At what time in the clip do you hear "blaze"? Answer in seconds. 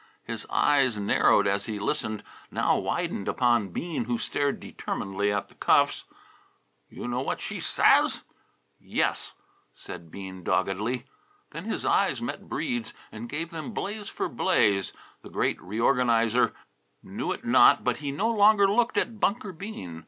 13.75-14.09, 14.27-14.91